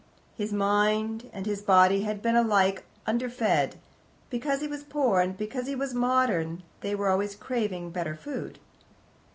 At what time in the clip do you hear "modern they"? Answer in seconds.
5.93-6.95